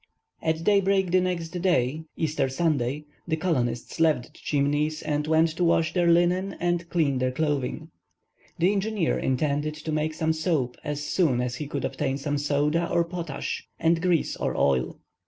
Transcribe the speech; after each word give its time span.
At 0.41 0.63
daybreak 0.63 1.11
the 1.11 1.21
next 1.21 1.49
day, 1.49 2.05
Easter 2.17 2.49
Sunday, 2.49 3.05
the 3.27 3.35
colonists 3.35 3.99
left 3.99 4.23
the 4.33 4.39
Chimneys 4.39 5.03
and 5.03 5.27
went 5.27 5.49
to 5.49 5.63
wash 5.63 5.93
their 5.93 6.07
linen 6.11 6.53
and 6.59 6.89
clean 6.89 7.19
their 7.19 7.31
clothing. 7.31 7.91
The 8.57 8.71
engineer 8.71 9.19
intended 9.19 9.75
to 9.75 9.91
make 9.91 10.15
some 10.15 10.33
soap 10.33 10.75
as 10.83 11.03
soon 11.03 11.39
as 11.39 11.57
he 11.57 11.67
could 11.67 11.85
obtain 11.85 12.17
some 12.17 12.39
soda 12.39 12.89
or 12.89 13.03
potash 13.05 13.67
and 13.79 14.01
grease 14.01 14.35
or 14.35 14.57
oil. 14.57 14.97